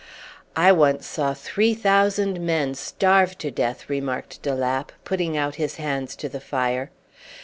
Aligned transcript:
"I 0.55 0.71
once 0.71 1.05
saw 1.05 1.35
three 1.35 1.75
thousand 1.75 2.39
men 2.43 2.73
starve 2.73 3.37
to 3.37 3.51
death," 3.51 3.87
remarked 3.87 4.41
de 4.41 4.55
Lapp, 4.55 4.91
putting 5.05 5.37
out 5.37 5.57
his 5.61 5.75
hands 5.75 6.15
to 6.15 6.27
the 6.27 6.41
fire. 6.41 6.89